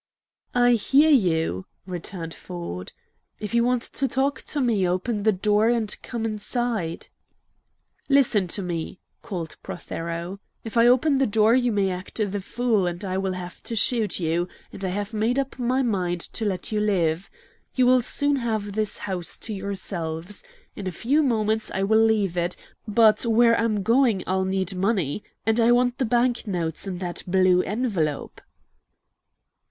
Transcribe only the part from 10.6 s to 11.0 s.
"If I